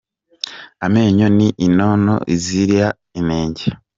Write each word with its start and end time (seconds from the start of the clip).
Amenyo 0.85 1.27
ni 1.37 1.47
inono 1.65 2.15
izira 2.35 2.87
inenge 3.19 3.65